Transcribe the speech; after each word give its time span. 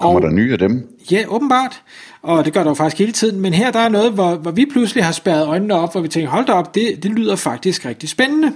Kommer 0.00 0.20
der 0.20 0.30
nye 0.30 0.52
af 0.52 0.58
dem? 0.58 0.98
Ja, 1.10 1.24
åbenbart. 1.28 1.82
Og 2.22 2.44
det 2.44 2.52
gør 2.52 2.62
der 2.62 2.70
jo 2.70 2.74
faktisk 2.74 2.98
hele 2.98 3.12
tiden. 3.12 3.40
Men 3.40 3.54
her 3.54 3.70
der 3.70 3.78
er 3.78 3.88
noget, 3.88 4.12
hvor, 4.12 4.34
hvor 4.34 4.50
vi 4.50 4.66
pludselig 4.72 5.04
har 5.04 5.12
spærret 5.12 5.46
øjnene 5.46 5.74
op, 5.74 5.92
hvor 5.92 6.00
vi 6.00 6.08
tænker, 6.08 6.30
hold 6.30 6.46
da 6.46 6.52
op, 6.52 6.74
det, 6.74 7.02
det 7.02 7.10
lyder 7.10 7.36
faktisk 7.36 7.86
rigtig 7.86 8.08
spændende. 8.08 8.52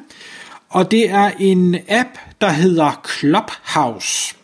Og 0.68 0.90
det 0.90 1.10
er 1.10 1.30
en 1.38 1.76
app, 1.88 2.08
der 2.40 2.48
hedder 2.48 3.00
Clubhouse. 3.18 4.34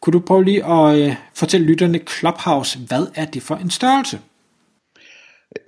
Kunne 0.00 0.12
du 0.12 0.20
prøve 0.20 0.44
lige 0.44 0.66
at 0.66 0.98
øh, 0.98 1.14
fortælle 1.34 1.66
lytterne 1.66 2.00
Clubhouse, 2.18 2.78
hvad 2.88 3.06
er 3.14 3.24
det 3.24 3.42
for 3.42 3.56
en 3.56 3.70
størrelse? 3.70 4.18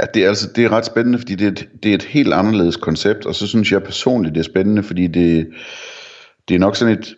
Ja, 0.00 0.04
det 0.14 0.24
er, 0.24 0.28
altså, 0.28 0.48
det 0.56 0.64
er 0.64 0.72
ret 0.72 0.86
spændende, 0.86 1.18
fordi 1.18 1.34
det 1.34 1.46
er, 1.46 1.50
et, 1.50 1.68
det 1.82 1.90
er 1.90 1.94
et 1.94 2.02
helt 2.02 2.34
anderledes 2.34 2.76
koncept, 2.76 3.26
og 3.26 3.34
så 3.34 3.46
synes 3.46 3.72
jeg 3.72 3.82
personligt, 3.82 4.34
det 4.34 4.40
er 4.40 4.44
spændende, 4.44 4.82
fordi 4.82 5.06
det, 5.06 5.48
det 6.48 6.54
er 6.54 6.58
nok 6.58 6.76
sådan 6.76 6.98
et, 6.98 7.14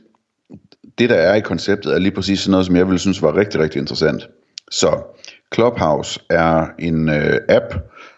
det 0.98 1.10
der 1.10 1.16
er 1.16 1.34
i 1.34 1.40
konceptet, 1.40 1.94
er 1.94 1.98
lige 1.98 2.14
præcis 2.14 2.40
sådan 2.40 2.50
noget, 2.50 2.66
som 2.66 2.76
jeg 2.76 2.86
ville 2.86 2.98
synes 2.98 3.22
var 3.22 3.36
rigtig, 3.36 3.60
rigtig 3.60 3.80
interessant. 3.80 4.28
Så 4.70 5.02
Clubhouse 5.54 6.20
er 6.30 6.66
en 6.78 7.08
øh, 7.08 7.38
app, 7.48 7.74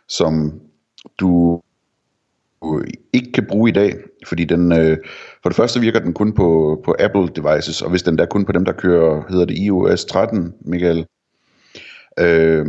som 0.09 0.61
du 1.20 1.61
ikke 3.12 3.33
kan 3.33 3.47
bruge 3.47 3.70
i 3.70 3.72
dag, 3.72 3.97
fordi 4.27 4.45
den, 4.45 4.72
øh, 4.72 4.97
for 5.42 5.48
det 5.48 5.56
første 5.56 5.81
virker 5.81 6.00
den 6.00 6.14
kun 6.14 6.33
på, 6.33 6.81
på 6.84 6.97
Apple 6.98 7.28
devices, 7.37 7.83
og 7.83 7.91
hvis 7.91 8.03
den 8.03 8.19
der 8.19 8.27
kun 8.27 8.45
på 8.45 8.53
dem, 8.53 8.64
der 8.64 8.72
kører, 8.72 9.22
hedder 9.31 9.44
det 9.44 9.59
iOS 9.59 10.05
13, 10.05 10.55
Michael. 10.61 11.06
Øh, 12.19 12.67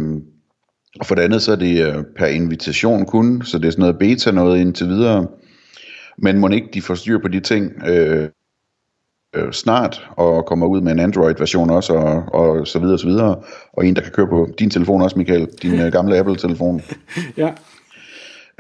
og 1.00 1.06
for 1.06 1.16
det 1.16 1.22
andet, 1.22 1.42
så 1.42 1.52
er 1.52 1.56
det 1.56 1.88
øh, 1.88 2.04
per 2.18 2.26
invitation 2.26 3.06
kun, 3.06 3.42
så 3.46 3.58
det 3.58 3.68
er 3.68 3.72
sådan 3.72 3.82
noget 3.82 4.00
beta 4.00 4.32
noget 4.32 4.62
indtil 4.62 4.88
videre. 4.88 5.28
Men 6.18 6.38
må 6.38 6.48
ikke 6.48 6.70
de 6.74 6.82
får 6.82 6.96
styr 6.96 7.20
på 7.20 7.28
de 7.28 7.40
ting 7.40 7.88
øh, 7.88 8.30
øh, 9.36 9.52
snart, 9.52 10.10
og 10.18 10.46
kommer 10.46 10.68
ud 10.68 10.82
med 10.82 10.92
en 10.92 11.00
Android-version 11.00 11.70
også, 11.70 11.94
og, 11.94 12.24
og 12.34 12.68
så 12.68 12.80
videre 12.80 12.96
og 12.96 13.00
så 13.00 13.08
videre. 13.08 13.36
Og 13.74 13.86
en, 13.86 13.96
der 13.96 14.02
kan 14.02 14.12
køre 14.12 14.28
på 14.28 14.50
din 14.60 14.70
telefon 14.70 15.02
også, 15.02 15.18
Michael, 15.18 15.48
din 15.62 15.80
øh, 15.80 15.92
gamle 15.92 16.18
Apple-telefon. 16.18 16.82
ja. 17.38 17.52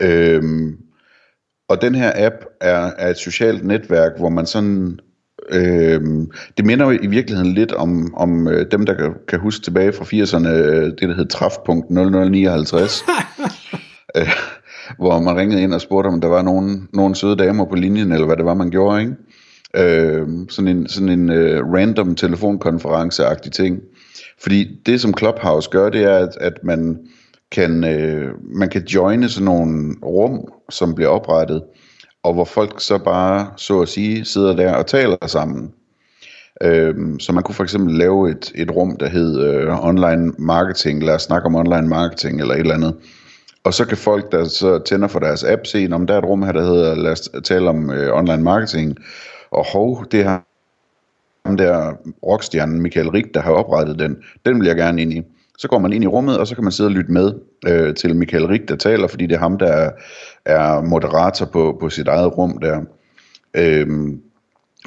Øhm, 0.02 0.78
og 1.70 1.82
den 1.82 1.96
her 1.96 2.12
app 2.16 2.36
er, 2.62 2.92
er 2.98 3.10
et 3.10 3.18
socialt 3.18 3.66
netværk, 3.66 4.12
hvor 4.18 4.30
man 4.30 4.46
sådan 4.46 5.00
Øhm, 5.50 6.32
det 6.58 6.66
minder 6.66 6.86
jo 6.86 7.00
i 7.02 7.08
virkeligheden 7.08 7.54
lidt 7.54 7.72
om, 7.72 8.14
om 8.16 8.48
øh, 8.48 8.66
dem, 8.72 8.86
der 8.86 8.94
kan, 8.94 9.14
kan 9.28 9.40
huske 9.40 9.64
tilbage 9.64 9.94
fra 9.94 10.06
80'erne, 10.06 10.48
øh, 10.48 10.86
det 10.86 11.02
der 11.02 11.16
hed 11.16 11.26
Trafpunkt 11.26 11.90
0059, 11.90 13.04
øh, 14.18 14.28
hvor 14.98 15.20
man 15.20 15.38
ringede 15.38 15.62
ind 15.62 15.74
og 15.74 15.82
spurgte, 15.82 16.08
om 16.08 16.22
der 16.22 16.28
var 16.28 16.42
nogen, 16.42 16.88
nogen 16.94 17.16
søde 17.16 17.36
damer 17.36 17.66
på 17.66 17.76
linjen, 17.76 18.12
eller 18.12 18.26
hvad 18.26 18.38
det 18.38 18.46
var, 18.46 18.54
man 18.54 18.70
gjorde, 18.70 19.02
ikke? 19.02 19.14
Øh, 19.76 20.28
sådan 20.50 20.78
en, 20.78 20.88
sådan 20.88 21.10
en 21.10 21.30
øh, 21.30 21.66
random 21.66 22.16
telefonkonference-agtig 22.16 23.52
ting. 23.52 23.80
Fordi 24.42 24.82
det, 24.86 25.02
som 25.02 25.18
Clubhouse 25.18 25.70
gør, 25.70 25.90
det 25.90 26.04
er, 26.04 26.18
at, 26.18 26.38
at 26.42 26.54
man, 26.64 27.00
kan, 27.52 27.84
øh, 27.84 28.32
man 28.44 28.70
kan 28.70 28.84
joine 28.84 29.30
sådan 29.30 29.46
nogle 29.46 29.96
rum, 30.06 30.40
som 30.70 30.96
bliver 30.96 31.10
oprettet, 31.10 31.64
og 32.24 32.34
hvor 32.34 32.46
folk 32.46 32.82
så 32.82 32.98
bare, 32.98 33.48
så 33.58 33.82
at 33.82 33.90
sige, 33.90 34.26
sidder 34.26 34.56
der 34.56 34.74
og 34.74 34.88
taler 34.88 35.28
sammen. 35.28 35.72
Øhm, 36.64 37.20
så 37.20 37.34
man 37.34 37.44
kunne 37.44 37.56
for 37.56 37.64
eksempel 37.64 37.96
lave 37.96 38.32
et, 38.32 38.52
et 38.56 38.72
rum, 38.72 38.98
der 38.98 39.10
hed 39.10 39.44
øh, 39.44 39.86
online 39.86 40.34
marketing, 40.40 41.04
lad 41.04 41.16
os 41.16 41.22
snakke 41.22 41.46
om 41.46 41.56
online 41.56 41.88
marketing 41.88 42.42
eller 42.42 42.54
et 42.54 42.60
eller 42.60 42.74
andet. 42.74 42.96
Og 43.64 43.74
så 43.74 43.86
kan 43.86 43.98
folk, 43.98 44.32
der 44.32 44.46
så 44.46 44.80
tænder 44.80 45.08
for 45.08 45.20
deres 45.20 45.44
app, 45.44 45.66
se, 45.66 45.90
om 45.92 46.08
der 46.08 46.14
er 46.14 46.18
et 46.18 46.26
rum 46.26 46.44
her, 46.44 46.52
der 46.52 46.62
hedder, 46.62 46.96
lad 46.96 47.12
os 47.12 47.30
tale 47.44 47.70
om 47.70 47.92
øh, 47.92 48.14
online 48.14 48.44
marketing. 48.44 48.98
Og 49.52 49.66
hov, 49.74 50.06
det 50.12 50.24
her 50.24 50.40
ham 51.46 51.58
der 51.58 51.94
rockstjernen 52.24 52.82
Michael 52.82 53.10
Rik, 53.10 53.34
der 53.34 53.42
har 53.42 53.52
oprettet 53.52 54.00
den, 54.00 54.18
den 54.46 54.60
vil 54.60 54.68
jeg 54.68 54.76
gerne 54.76 55.02
ind 55.02 55.14
i. 55.14 55.22
Så 55.58 55.68
går 55.68 55.80
man 55.80 55.94
ind 55.94 56.04
i 56.04 56.08
rummet, 56.08 56.38
og 56.38 56.48
så 56.48 56.56
kan 56.56 56.64
man 56.64 56.72
sidde 56.72 56.88
og 56.88 56.92
lytte 56.92 57.12
med 57.12 57.34
øh, 57.68 57.96
til 57.96 58.16
Michael 58.16 58.46
Rik, 58.46 58.70
der 58.70 58.76
taler, 58.76 59.08
fordi 59.08 59.26
det 59.26 59.36
er 59.36 59.40
ham, 59.40 59.58
der 59.58 59.68
er, 59.68 59.92
er 60.46 60.82
moderator 60.82 61.46
på, 61.46 61.78
på 61.80 61.90
sit 61.90 62.08
eget 62.08 62.38
rum 62.38 62.58
der. 62.62 62.82
Øhm, 63.54 64.22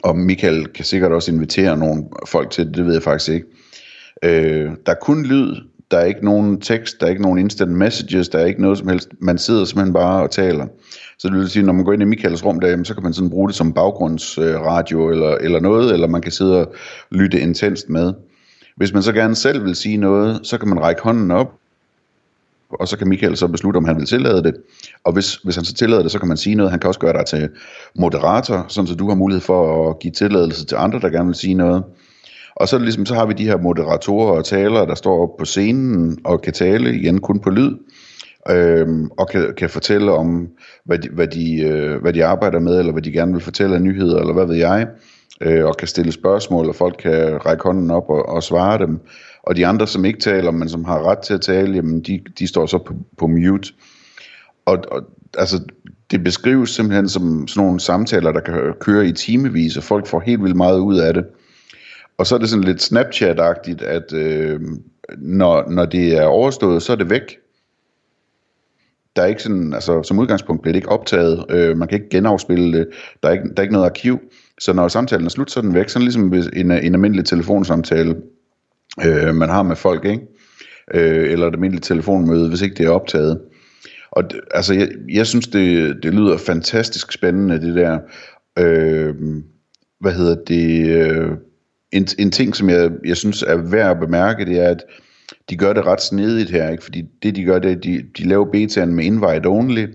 og 0.03 0.17
Michael 0.17 0.67
kan 0.67 0.85
sikkert 0.85 1.13
også 1.13 1.33
invitere 1.33 1.77
nogle 1.77 2.05
folk 2.27 2.51
til 2.51 2.67
det, 2.67 2.77
det 2.77 2.87
ved 2.87 2.93
jeg 2.93 3.03
faktisk 3.03 3.31
ikke. 3.31 3.47
Øh, 4.23 4.71
der 4.87 4.93
er 4.93 5.01
kun 5.01 5.27
lyd, 5.27 5.57
der 5.91 5.99
er 5.99 6.05
ikke 6.05 6.25
nogen 6.25 6.61
tekst, 6.61 7.01
der 7.01 7.07
er 7.07 7.11
ikke 7.11 7.23
nogen 7.23 7.39
instant 7.39 7.73
messages, 7.73 8.29
der 8.29 8.39
er 8.39 8.45
ikke 8.45 8.63
noget 8.63 8.79
som 8.79 8.89
helst. 8.89 9.09
Man 9.21 9.39
sidder 9.39 9.65
simpelthen 9.65 9.95
bare 9.95 10.23
og 10.23 10.31
taler. 10.31 10.67
Så 11.19 11.29
det 11.29 11.37
vil 11.37 11.51
sige, 11.51 11.63
når 11.63 11.73
man 11.73 11.85
går 11.85 11.93
ind 11.93 12.03
i 12.03 12.05
Michaels 12.05 12.45
rum 12.45 12.61
der, 12.61 12.85
så 12.85 12.95
kan 12.95 13.03
man 13.03 13.13
sådan 13.13 13.31
bruge 13.31 13.49
det 13.49 13.57
som 13.57 13.73
baggrundsradio 13.73 15.09
øh, 15.09 15.15
eller, 15.15 15.37
eller 15.37 15.61
noget, 15.61 15.93
eller 15.93 16.07
man 16.07 16.23
kan 16.23 16.33
sidde 16.33 16.61
og 16.61 16.75
lytte 17.11 17.41
intenst 17.41 17.89
med. 17.89 18.13
Hvis 18.77 18.93
man 18.93 19.03
så 19.03 19.13
gerne 19.13 19.35
selv 19.35 19.65
vil 19.65 19.75
sige 19.75 19.97
noget, 19.97 20.41
så 20.43 20.59
kan 20.59 20.69
man 20.69 20.81
række 20.81 21.03
hånden 21.03 21.31
op, 21.31 21.53
og 22.71 22.89
så 22.89 22.99
kan 22.99 23.09
Michael 23.09 23.37
så 23.37 23.49
beslutte, 23.49 23.79
om 23.79 23.85
han 23.85 23.97
vil 23.97 24.07
tillade 24.07 24.43
det. 24.43 24.55
Og 25.05 25.13
hvis, 25.13 25.37
hvis 25.37 25.57
han 25.57 25.65
så 25.65 25.75
tillader 25.75 26.03
det, 26.03 26.11
så 26.11 26.19
kan 26.19 26.29
man 26.29 26.37
sige 26.37 26.55
noget. 26.55 26.71
Han 26.71 26.81
kan 26.81 26.89
også 26.89 27.01
gøre 27.01 27.13
dig 27.13 27.27
til 27.27 27.49
moderator, 27.95 28.67
sådan 28.69 28.89
så 28.89 28.95
du 28.95 29.09
har 29.09 29.15
mulighed 29.15 29.41
for 29.41 29.91
at 29.91 29.99
give 29.99 30.13
tilladelse 30.13 30.65
til 30.67 30.77
andre, 30.77 31.01
der 31.01 31.09
gerne 31.09 31.27
vil 31.27 31.35
sige 31.35 31.55
noget. 31.55 31.85
Og 32.57 32.69
så, 32.69 32.79
ligesom, 32.79 33.07
så 33.07 33.15
har 33.15 33.27
vi 33.27 33.33
de 33.33 33.45
her 33.45 33.57
moderatorer 33.57 34.39
og 34.39 34.45
talere, 34.45 34.87
der 34.87 34.95
står 34.95 35.23
op 35.23 35.37
på 35.39 35.45
scenen 35.45 36.19
og 36.25 36.43
kan 36.43 36.53
tale 36.53 36.95
igen 36.95 37.21
kun 37.21 37.41
på 37.41 37.51
lyd, 37.51 37.77
øhm, 38.51 39.11
og 39.11 39.29
kan, 39.29 39.55
kan 39.57 39.71
fortælle 39.71 40.13
om, 40.13 40.49
hvad 40.85 40.99
de, 40.99 41.09
hvad, 41.09 41.27
de, 41.29 41.61
øh, 41.61 42.01
hvad 42.03 42.13
de 42.13 42.25
arbejder 42.25 42.59
med, 42.59 42.79
eller 42.79 42.93
hvad 42.93 43.03
de 43.03 43.13
gerne 43.13 43.33
vil 43.33 43.43
fortælle 43.43 43.75
af 43.75 43.83
nyheder, 43.83 44.21
eller 44.21 44.33
hvad 44.33 44.47
ved 44.47 44.57
jeg, 44.57 44.89
øh, 45.41 45.65
og 45.65 45.77
kan 45.77 45.89
stille 45.89 46.13
spørgsmål, 46.13 46.69
og 46.69 46.75
folk 46.75 46.97
kan 47.03 47.47
række 47.47 47.63
hånden 47.63 47.91
op 47.91 48.09
og, 48.09 48.29
og 48.29 48.43
svare 48.43 48.79
dem. 48.79 49.01
Og 49.43 49.57
de 49.57 49.67
andre, 49.67 49.87
som 49.87 50.05
ikke 50.05 50.21
taler, 50.21 50.51
men 50.51 50.69
som 50.69 50.85
har 50.85 51.11
ret 51.11 51.19
til 51.19 51.35
at 51.35 51.41
tale, 51.41 51.75
jamen 51.75 52.01
de, 52.01 52.21
de 52.39 52.47
står 52.47 52.67
så 52.67 52.79
på, 52.79 52.95
på 53.19 53.27
mute. 53.27 53.73
Og, 54.67 54.79
og 54.91 55.03
altså, 55.39 55.61
det 56.11 56.25
beskrives 56.25 56.71
simpelthen 56.71 57.09
som 57.09 57.49
sådan 57.49 57.65
nogle 57.65 57.81
samtaler, 57.81 58.33
der 58.33 58.41
kan 58.41 58.75
køre 58.81 59.07
i 59.07 59.13
timevis, 59.13 59.77
og 59.77 59.83
folk 59.83 60.07
får 60.07 60.21
helt 60.21 60.43
vildt 60.43 60.57
meget 60.57 60.79
ud 60.79 60.99
af 60.99 61.15
det. 61.15 61.25
Og 62.19 62.27
så 62.27 62.35
er 62.35 62.39
det 62.39 62.49
sådan 62.49 62.65
lidt 62.65 62.83
Snapchat-agtigt, 62.83 63.85
at 63.85 64.13
øh, 64.13 64.61
når, 65.19 65.71
når 65.71 65.85
det 65.85 66.17
er 66.17 66.25
overstået, 66.25 66.83
så 66.83 66.93
er 66.93 66.97
det 66.97 67.11
væk. 67.11 67.39
Der 69.17 69.23
er 69.23 69.27
ikke 69.27 69.43
sådan, 69.43 69.75
altså 69.75 70.03
som 70.03 70.19
udgangspunkt 70.19 70.63
bliver 70.63 70.73
det 70.73 70.79
ikke 70.79 70.89
optaget, 70.89 71.45
øh, 71.51 71.77
man 71.77 71.89
kan 71.89 71.97
ikke 71.97 72.11
genafspille 72.11 72.79
det, 72.79 72.89
der 73.23 73.29
er 73.29 73.33
ikke, 73.33 73.45
der 73.45 73.55
er 73.57 73.63
ikke 73.63 73.73
noget 73.73 73.87
arkiv. 73.87 74.21
Så 74.61 74.73
når 74.73 74.89
samtalen 74.89 75.27
er 75.27 75.31
slut, 75.31 75.51
så 75.51 75.61
er 75.61 75.63
den 75.63 75.75
væk, 75.75 75.89
sådan 75.89 76.03
ligesom 76.03 76.35
en, 76.35 76.71
en 76.71 76.95
almindelig 76.95 77.25
telefonsamtale, 77.25 78.17
øh, 79.07 79.35
man 79.35 79.49
har 79.49 79.63
med 79.63 79.77
folk, 79.77 80.05
ikke? 80.05 80.27
Øh, 80.95 81.33
eller 81.33 81.47
et 81.47 81.53
almindeligt 81.53 81.85
telefonmøde, 81.85 82.49
hvis 82.49 82.63
ikke 82.63 82.75
det 82.77 82.87
er 82.87 82.91
optaget. 82.91 83.41
Og 84.11 84.31
det, 84.31 84.41
altså, 84.51 84.75
jeg, 84.75 84.89
jeg 85.13 85.27
synes, 85.27 85.47
det, 85.47 85.97
det 86.03 86.15
lyder 86.15 86.37
fantastisk 86.37 87.13
spændende, 87.13 87.61
det 87.61 87.75
der, 87.75 87.99
øh, 88.59 89.15
hvad 90.01 90.13
hedder 90.13 90.35
det, 90.35 90.89
øh, 90.89 91.31
en, 91.93 92.07
en 92.19 92.31
ting, 92.31 92.57
som 92.57 92.71
jeg, 92.71 92.91
jeg 93.05 93.17
synes 93.17 93.43
er 93.43 93.57
værd 93.57 93.91
at 93.91 94.01
bemærke, 94.01 94.45
det 94.45 94.59
er, 94.59 94.69
at 94.69 94.83
de 95.51 95.57
gør 95.57 95.73
det 95.73 95.87
ret 95.87 96.03
snedigt 96.03 96.51
her, 96.51 96.71
ikke? 96.71 96.85
fordi 96.85 97.03
det 97.23 97.37
de 97.37 97.45
gør, 97.45 97.59
det 97.59 97.73
er, 97.73 97.77
de, 97.77 98.03
de 98.19 98.29
laver 98.29 98.45
betaen 98.45 98.95
med 98.95 99.05
invite 99.05 99.47
only, 99.47 99.87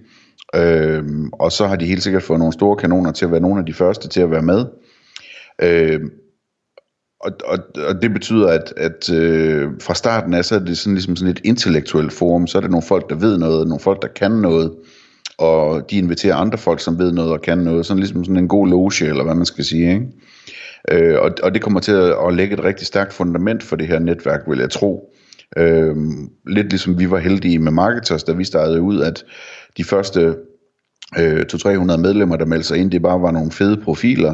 øhm, 0.55 1.29
og 1.33 1.51
så 1.51 1.67
har 1.67 1.75
de 1.75 1.85
helt 1.85 2.03
sikkert 2.03 2.23
fået 2.23 2.39
nogle 2.39 2.53
store 2.53 2.75
kanoner 2.75 3.11
til 3.11 3.25
at 3.25 3.31
være 3.31 3.41
nogle 3.41 3.59
af 3.59 3.65
de 3.65 3.73
første 3.73 4.07
til 4.07 4.21
at 4.21 4.31
være 4.31 4.41
med. 4.41 4.65
Øhm, 5.61 6.11
og, 7.21 7.31
og, 7.45 7.57
og 7.87 8.01
det 8.01 8.13
betyder, 8.13 8.47
at, 8.47 8.73
at 8.77 9.09
øh, 9.13 9.71
fra 9.81 9.93
starten 9.93 10.33
af, 10.33 10.45
så 10.45 10.55
er 10.55 10.59
det 10.59 10.77
sådan, 10.77 10.93
ligesom 10.93 11.15
sådan 11.15 11.31
et 11.31 11.41
intellektuelt 11.43 12.13
forum, 12.13 12.47
så 12.47 12.57
er 12.57 12.61
det 12.61 12.71
nogle 12.71 12.87
folk, 12.87 13.09
der 13.09 13.15
ved 13.15 13.37
noget, 13.37 13.67
nogle 13.67 13.79
folk, 13.79 14.01
der 14.01 14.07
kan 14.07 14.31
noget, 14.31 14.71
og 15.37 15.91
de 15.91 15.97
inviterer 15.97 16.35
andre 16.35 16.57
folk, 16.57 16.79
som 16.79 16.99
ved 16.99 17.11
noget 17.11 17.31
og 17.31 17.41
kan 17.41 17.57
noget, 17.57 17.85
sådan 17.85 17.99
ligesom 17.99 18.23
sådan 18.23 18.37
en 18.37 18.47
god 18.47 18.67
loge, 18.67 19.05
eller 19.05 19.23
hvad 19.23 19.35
man 19.35 19.45
skal 19.45 19.63
sige, 19.63 19.93
ikke? 19.93 20.07
Øh, 20.91 21.19
og, 21.19 21.31
og 21.43 21.53
det 21.53 21.61
kommer 21.61 21.79
til 21.79 21.91
at, 21.91 22.15
at 22.27 22.33
lægge 22.33 22.53
et 22.53 22.63
rigtig 22.63 22.87
stærkt 22.87 23.13
fundament 23.13 23.63
for 23.63 23.75
det 23.75 23.87
her 23.87 23.99
netværk, 23.99 24.41
vil 24.47 24.59
jeg 24.59 24.69
tro. 24.69 25.13
Øh, 25.57 25.95
lidt 26.47 26.69
ligesom 26.69 26.99
vi 26.99 27.11
var 27.11 27.17
heldige 27.17 27.59
med 27.59 27.71
Marketers, 27.71 28.23
da 28.23 28.31
vi 28.31 28.43
startede 28.43 28.81
ud, 28.81 29.01
at 29.01 29.25
de 29.77 29.83
første 29.83 30.35
øh, 31.19 31.45
200-300 31.53 31.97
medlemmer, 31.97 32.37
der 32.37 32.45
meldte 32.45 32.67
sig 32.67 32.77
ind, 32.77 32.91
det 32.91 33.01
bare 33.01 33.21
var 33.21 33.31
nogle 33.31 33.51
fede 33.51 33.77
profiler, 33.77 34.33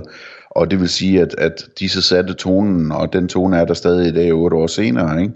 og 0.49 0.71
det 0.71 0.79
vil 0.79 0.89
sige, 0.89 1.21
at, 1.21 1.35
at 1.37 1.65
de 1.79 1.89
så 1.89 2.01
satte 2.01 2.33
tonen, 2.33 2.91
og 2.91 3.13
den 3.13 3.27
tone 3.27 3.57
er 3.57 3.65
der 3.65 3.73
stadig 3.73 4.07
i 4.07 4.13
dag, 4.13 4.33
otte 4.33 4.57
år 4.57 4.67
senere, 4.67 5.21
ikke? 5.21 5.33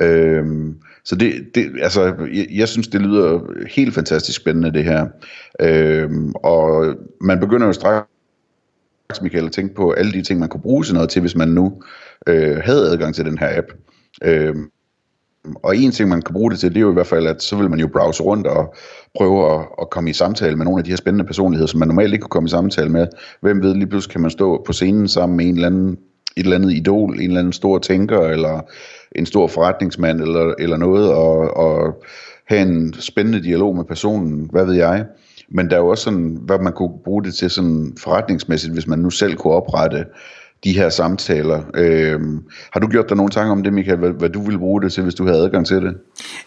Øhm, 0.00 0.76
så 1.04 1.16
det, 1.16 1.54
det 1.54 1.72
altså, 1.82 2.04
jeg, 2.32 2.46
jeg 2.50 2.68
synes, 2.68 2.88
det 2.88 3.00
lyder 3.00 3.40
helt 3.70 3.94
fantastisk 3.94 4.40
spændende, 4.40 4.72
det 4.72 4.84
her. 4.84 5.06
Øhm, 5.60 6.32
og 6.34 6.94
man 7.20 7.40
begynder 7.40 7.66
jo 7.66 7.72
straks, 7.72 8.06
Michael, 9.22 9.46
at 9.46 9.52
tænke 9.52 9.74
på 9.74 9.90
alle 9.92 10.12
de 10.12 10.22
ting, 10.22 10.40
man 10.40 10.48
kunne 10.48 10.62
bruge 10.62 10.84
sådan 10.84 10.94
noget 10.94 11.10
til, 11.10 11.20
hvis 11.20 11.36
man 11.36 11.48
nu 11.48 11.82
øh, 12.26 12.56
havde 12.56 12.90
adgang 12.90 13.14
til 13.14 13.24
den 13.24 13.38
her 13.38 13.58
app. 13.58 13.66
Øhm, 14.24 14.70
og 15.62 15.76
en 15.76 15.90
ting, 15.90 16.08
man 16.08 16.22
kan 16.22 16.32
bruge 16.32 16.50
det 16.50 16.58
til, 16.58 16.68
det 16.68 16.76
er 16.76 16.80
jo 16.80 16.90
i 16.90 16.94
hvert 16.94 17.06
fald, 17.06 17.26
at 17.26 17.42
så 17.42 17.56
vil 17.56 17.70
man 17.70 17.80
jo 17.80 17.88
browse 17.88 18.22
rundt 18.22 18.46
og 18.46 18.74
prøve 19.16 19.54
at, 19.54 19.66
at 19.80 19.90
komme 19.90 20.10
i 20.10 20.12
samtale 20.12 20.56
med 20.56 20.64
nogle 20.64 20.78
af 20.78 20.84
de 20.84 20.90
her 20.90 20.96
spændende 20.96 21.24
personligheder, 21.24 21.66
som 21.66 21.78
man 21.78 21.88
normalt 21.88 22.12
ikke 22.12 22.22
kunne 22.22 22.30
komme 22.30 22.46
i 22.46 22.50
samtale 22.50 22.88
med. 22.88 23.06
Hvem 23.40 23.62
ved, 23.62 23.74
lige 23.74 23.86
pludselig 23.86 24.12
kan 24.12 24.20
man 24.20 24.30
stå 24.30 24.62
på 24.66 24.72
scenen 24.72 25.08
sammen 25.08 25.36
med 25.36 25.46
en 25.46 25.54
eller 25.54 25.66
anden, 25.66 25.98
et 26.36 26.44
eller 26.44 26.56
andet 26.56 26.72
idol, 26.72 27.14
en 27.14 27.20
eller 27.20 27.38
anden 27.38 27.52
stor 27.52 27.78
tænker, 27.78 28.20
eller 28.20 28.60
en 29.16 29.26
stor 29.26 29.46
forretningsmand, 29.46 30.20
eller, 30.20 30.54
eller 30.58 30.76
noget, 30.76 31.12
og, 31.12 31.56
og 31.56 32.02
have 32.46 32.62
en 32.62 32.94
spændende 33.00 33.42
dialog 33.42 33.76
med 33.76 33.84
personen, 33.84 34.48
hvad 34.52 34.64
ved 34.64 34.74
jeg. 34.74 35.06
Men 35.48 35.70
der 35.70 35.76
er 35.76 35.80
jo 35.80 35.88
også 35.88 36.04
sådan, 36.04 36.38
hvad 36.42 36.58
man 36.58 36.72
kunne 36.72 36.92
bruge 37.04 37.24
det 37.24 37.34
til 37.34 37.50
sådan 37.50 37.92
forretningsmæssigt, 37.98 38.72
hvis 38.72 38.86
man 38.86 38.98
nu 38.98 39.10
selv 39.10 39.36
kunne 39.36 39.52
oprette 39.52 40.04
de 40.64 40.72
her 40.72 40.88
samtaler. 40.88 41.62
Øhm, 41.74 42.42
har 42.72 42.80
du 42.80 42.86
gjort 42.86 43.08
dig 43.08 43.16
nogle 43.16 43.30
tanker 43.30 43.52
om 43.52 43.62
det, 43.62 43.72
Michael, 43.72 43.98
hvad, 43.98 44.10
hvad 44.10 44.28
du 44.28 44.42
ville 44.42 44.58
bruge 44.58 44.82
det 44.82 44.92
til, 44.92 45.02
hvis 45.02 45.14
du 45.14 45.26
havde 45.26 45.38
adgang 45.38 45.66
til 45.66 45.76
det? 45.76 45.94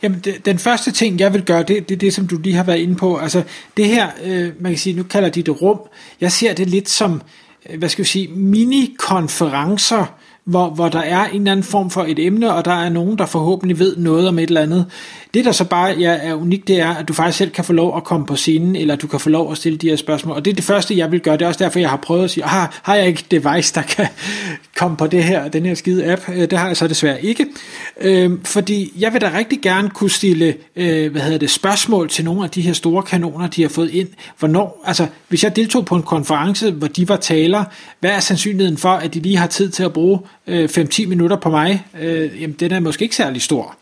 Jamen, 0.03 0.19
det, 0.25 0.45
den 0.45 0.57
første 0.57 0.91
ting, 0.91 1.19
jeg 1.19 1.33
vil 1.33 1.43
gøre, 1.43 1.63
det 1.63 1.77
er 1.77 1.81
det, 1.81 2.01
det, 2.01 2.13
som 2.13 2.27
du 2.27 2.37
lige 2.37 2.55
har 2.55 2.63
været 2.63 2.77
inde 2.77 2.95
på. 2.95 3.17
Altså, 3.17 3.43
det 3.77 3.85
her, 3.85 4.07
øh, 4.25 4.51
man 4.59 4.71
kan 4.71 4.79
sige, 4.79 4.95
nu 4.95 5.03
kalder 5.03 5.29
de 5.29 5.43
det 5.43 5.61
rum. 5.61 5.79
Jeg 6.21 6.31
ser 6.31 6.53
det 6.53 6.67
lidt 6.67 6.89
som, 6.89 7.21
øh, 7.69 7.79
hvad 7.79 7.89
skal 7.89 8.03
vi 8.03 8.07
sige, 8.07 8.27
mini-konferencer, 8.27 10.17
hvor, 10.47 10.69
hvor 10.69 10.89
der 10.89 10.99
er 10.99 11.25
en 11.25 11.41
eller 11.41 11.51
anden 11.51 11.63
form 11.63 11.89
for 11.89 12.03
et 12.03 12.19
emne, 12.19 12.53
og 12.53 12.65
der 12.65 12.71
er 12.71 12.89
nogen, 12.89 13.17
der 13.17 13.25
forhåbentlig 13.25 13.79
ved 13.79 13.95
noget 13.97 14.27
om 14.27 14.39
et 14.39 14.47
eller 14.47 14.61
andet. 14.61 14.85
Det, 15.33 15.45
der 15.45 15.51
så 15.51 15.65
bare 15.65 15.95
ja, 15.99 16.17
er 16.21 16.33
unikt, 16.33 16.67
det 16.67 16.79
er, 16.79 16.89
at 16.89 17.07
du 17.07 17.13
faktisk 17.13 17.37
selv 17.37 17.51
kan 17.51 17.63
få 17.63 17.73
lov 17.73 17.97
at 17.97 18.03
komme 18.03 18.25
på 18.25 18.35
scenen, 18.35 18.75
eller 18.75 18.95
du 18.95 19.07
kan 19.07 19.19
få 19.19 19.29
lov 19.29 19.51
at 19.51 19.57
stille 19.57 19.77
de 19.77 19.89
her 19.89 19.95
spørgsmål. 19.95 20.35
Og 20.35 20.45
det 20.45 20.51
er 20.51 20.55
det 20.55 20.63
første, 20.63 20.97
jeg 20.97 21.11
vil 21.11 21.19
gøre. 21.19 21.37
Det 21.37 21.41
er 21.41 21.47
også 21.47 21.63
derfor, 21.63 21.79
jeg 21.79 21.89
har 21.89 21.97
prøvet 21.97 22.23
at 22.23 22.31
sige, 22.31 22.43
ah, 22.43 22.67
har 22.81 22.95
jeg 22.95 23.07
ikke 23.07 23.19
et 23.19 23.31
device, 23.31 23.75
der 23.75 23.81
kan 23.81 24.07
komme 24.79 24.97
på 24.97 25.07
det 25.07 25.23
her, 25.23 25.47
den 25.47 25.65
her 25.65 25.75
skide 25.75 26.11
app? 26.11 26.29
Øh, 26.29 26.41
det 26.41 26.53
har 26.53 26.67
jeg 26.67 26.77
så 26.77 26.87
desværre 26.87 27.25
ikke. 27.25 27.45
Øhm, 28.01 28.43
fordi 28.43 28.93
jeg 28.99 29.13
vil 29.13 29.21
da 29.21 29.31
rigtig 29.37 29.61
gerne 29.61 29.89
kunne 29.89 30.09
stille 30.09 30.55
øh, 30.75 31.11
hvad 31.11 31.21
hedder 31.21 31.37
det, 31.37 31.49
spørgsmål 31.49 32.09
til 32.09 32.25
nogle 32.25 32.43
af 32.43 32.49
de 32.49 32.61
her 32.61 32.73
store 32.73 33.03
kanoner, 33.03 33.47
de 33.47 33.61
har 33.61 33.69
fået 33.69 33.91
ind. 33.91 34.07
Hvornår, 34.39 34.83
altså, 34.85 35.07
hvis 35.27 35.43
jeg 35.43 35.55
deltog 35.55 35.85
på 35.85 35.95
en 35.95 36.03
konference, 36.03 36.71
hvor 36.71 36.87
de 36.87 37.09
var 37.09 37.17
taler, 37.17 37.63
hvad 37.99 38.11
er 38.11 38.19
sandsynligheden 38.19 38.77
for, 38.77 38.89
at 38.89 39.13
de 39.13 39.19
lige 39.19 39.37
har 39.37 39.47
tid 39.47 39.69
til 39.69 39.83
at 39.83 39.93
bruge 39.93 40.19
øh, 40.47 40.69
5-10 40.77 41.07
minutter 41.07 41.37
på 41.37 41.49
mig? 41.49 41.85
Øh, 42.01 42.41
jamen, 42.41 42.55
den 42.59 42.71
er 42.71 42.79
måske 42.79 43.03
ikke 43.03 43.15
særlig 43.15 43.41
stor. 43.41 43.75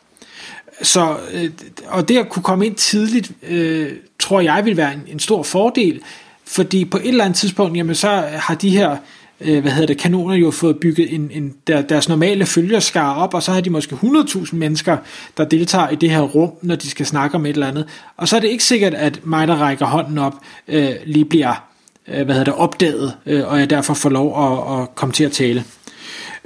Så, 0.82 1.18
øh, 1.34 1.50
og 1.88 2.08
det 2.10 2.18
at 2.18 2.30
kunne 2.30 2.44
komme 2.44 2.66
ind 2.66 2.76
tidligt, 2.76 3.32
øh, 3.48 3.92
tror 4.20 4.42
jeg 4.42 4.66
vil 4.66 4.78
være 4.78 4.94
en, 4.94 5.02
en 5.08 5.20
stor 5.20 5.44
fordel, 5.44 6.02
fordi 6.46 6.86
på 6.86 6.98
et 6.98 7.08
eller 7.08 7.24
andet 7.24 7.40
tidspunkt, 7.40 7.78
jamen 7.78 7.96
så 7.96 8.24
har 8.32 8.56
de 8.56 8.70
her 8.70 8.98
øh, 9.42 9.62
hvad 9.62 9.72
hedder 9.72 9.88
det, 9.88 9.98
kanoner 9.98 10.36
jo 10.36 10.52
fået 10.52 10.80
bygget 10.80 11.14
en, 11.14 11.32
en, 11.34 11.54
der, 11.68 11.82
deres 11.82 12.10
normale 12.10 12.46
følgerskare 12.46 13.16
op, 13.16 13.34
og 13.34 13.44
så 13.44 13.52
har 13.52 13.62
de 13.62 13.70
måske 13.70 13.96
100.000 13.96 14.56
mennesker, 14.56 14.98
der 15.38 15.46
deltager 15.46 15.90
i 15.90 15.96
det 15.96 16.10
her 16.10 16.22
rum, 16.22 16.52
når 16.62 16.76
de 16.76 16.90
skal 16.90 17.06
snakke 17.06 17.36
om 17.36 17.46
et 17.46 17.50
eller 17.50 17.68
andet. 17.68 17.88
Og 18.18 18.28
så 18.28 18.36
er 18.36 18.40
det 18.40 18.48
ikke 18.48 18.64
sikkert, 18.64 18.94
at 18.94 19.20
mig, 19.26 19.48
der 19.48 19.56
rækker 19.56 19.86
hånden 19.86 20.18
op, 20.18 20.34
øh, 20.68 20.90
lige 21.06 21.26
bliver 21.26 21.66
øh, 22.08 22.26
hvad 22.26 22.36
hedder 22.36 22.52
det, 22.52 22.54
opdaget, 22.54 23.14
øh, 23.26 23.48
og 23.48 23.60
jeg 23.60 23.70
derfor 23.70 23.94
får 23.94 24.10
lov 24.10 24.28
at, 24.46 24.82
at 24.82 24.96
komme 24.96 25.14
til 25.14 25.24
at 25.24 25.32
tale. 25.32 25.64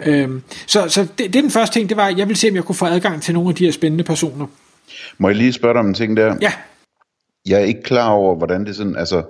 Øhm, 0.05 0.41
så 0.67 0.89
så 0.89 1.01
det, 1.01 1.17
det 1.17 1.35
er 1.35 1.41
den 1.41 1.51
første 1.51 1.79
ting, 1.79 1.89
det 1.89 1.97
var, 1.97 2.07
at 2.07 2.17
jeg 2.17 2.27
vil 2.27 2.35
se, 2.35 2.49
om 2.49 2.55
jeg 2.55 2.63
kunne 2.63 2.75
få 2.75 2.85
adgang 2.85 3.21
til 3.21 3.33
nogle 3.33 3.49
af 3.49 3.55
de 3.55 3.65
her 3.65 3.71
spændende 3.71 4.03
personer. 4.03 4.47
Må 5.17 5.27
jeg 5.27 5.37
lige 5.37 5.53
spørge 5.53 5.73
dig 5.73 5.79
om 5.79 5.87
en 5.87 5.93
ting 5.93 6.17
der? 6.17 6.35
Ja. 6.41 6.51
Jeg 7.47 7.61
er 7.61 7.65
ikke 7.65 7.83
klar 7.83 8.09
over, 8.09 8.35
hvordan 8.35 8.65
det 8.65 8.75
sådan, 8.75 8.95
altså, 8.95 9.23